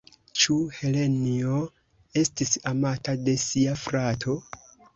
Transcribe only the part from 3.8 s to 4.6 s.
frato?